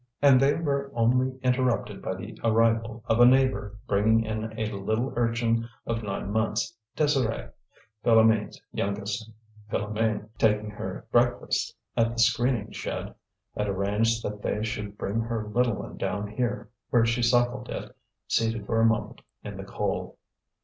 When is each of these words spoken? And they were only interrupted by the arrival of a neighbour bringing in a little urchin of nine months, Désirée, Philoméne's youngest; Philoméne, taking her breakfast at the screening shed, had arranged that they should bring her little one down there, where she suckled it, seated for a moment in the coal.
And 0.19 0.39
they 0.41 0.55
were 0.55 0.91
only 0.95 1.37
interrupted 1.43 2.01
by 2.01 2.15
the 2.15 2.35
arrival 2.43 3.03
of 3.05 3.19
a 3.19 3.25
neighbour 3.27 3.77
bringing 3.85 4.25
in 4.25 4.51
a 4.59 4.71
little 4.75 5.13
urchin 5.15 5.69
of 5.85 6.01
nine 6.01 6.31
months, 6.31 6.75
Désirée, 6.97 7.51
Philoméne's 8.03 8.59
youngest; 8.71 9.29
Philoméne, 9.71 10.27
taking 10.39 10.71
her 10.71 11.05
breakfast 11.11 11.75
at 11.95 12.13
the 12.13 12.17
screening 12.17 12.71
shed, 12.71 13.13
had 13.55 13.67
arranged 13.67 14.23
that 14.23 14.41
they 14.41 14.63
should 14.63 14.97
bring 14.97 15.19
her 15.21 15.47
little 15.47 15.75
one 15.75 15.97
down 15.97 16.33
there, 16.35 16.69
where 16.89 17.05
she 17.05 17.21
suckled 17.21 17.69
it, 17.69 17.95
seated 18.27 18.65
for 18.65 18.81
a 18.81 18.85
moment 18.87 19.21
in 19.43 19.55
the 19.55 19.63
coal. 19.65 20.17